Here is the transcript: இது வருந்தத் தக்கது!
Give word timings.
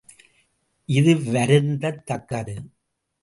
இது 0.89 1.31
வருந்தத் 1.31 2.01
தக்கது! 2.05 2.55